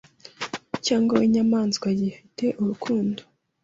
cyangwa 0.85 1.13
w’inyamaswa 1.19 1.87
gifite 1.99 2.45
urukonda 2.61 3.21